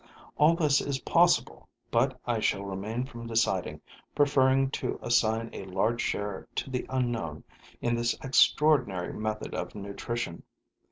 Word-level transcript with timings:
All 0.35 0.55
this 0.55 0.81
is 0.81 0.97
possible, 1.01 1.69
but 1.91 2.19
I 2.25 2.39
shall 2.39 2.63
refrain 2.65 3.05
from 3.05 3.27
deciding, 3.27 3.81
preferring 4.15 4.71
to 4.71 4.97
assign 5.03 5.51
a 5.53 5.65
large 5.65 6.01
share 6.01 6.47
to 6.55 6.71
the 6.71 6.87
unknown 6.89 7.43
in 7.81 7.93
this 7.93 8.15
extraordinary 8.23 9.13
method 9.13 9.53
of 9.53 9.75
nutrition. 9.75 10.41